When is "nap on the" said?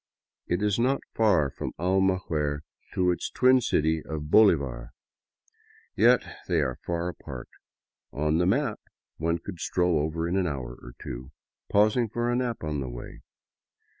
12.35-12.89